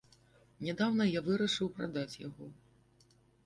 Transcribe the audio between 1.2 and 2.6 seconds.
вырашыў прадаць яго.